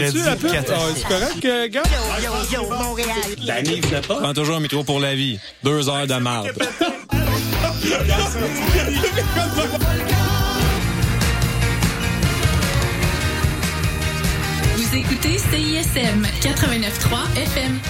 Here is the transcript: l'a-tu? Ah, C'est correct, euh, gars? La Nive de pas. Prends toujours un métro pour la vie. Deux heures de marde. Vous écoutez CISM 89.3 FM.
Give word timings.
l'a-tu? 0.00 0.18
Ah, 0.26 0.34
C'est 0.94 1.06
correct, 1.06 1.44
euh, 1.44 1.68
gars? 1.68 1.82
La 3.42 3.62
Nive 3.62 3.90
de 3.90 4.00
pas. 4.06 4.16
Prends 4.20 4.34
toujours 4.34 4.56
un 4.56 4.60
métro 4.60 4.84
pour 4.84 5.00
la 5.00 5.14
vie. 5.14 5.38
Deux 5.62 5.88
heures 5.88 6.06
de 6.06 6.14
marde. 6.14 6.52
Vous 14.76 14.96
écoutez 14.96 15.38
CISM 15.38 16.22
89.3 16.42 17.42
FM. 17.42 17.80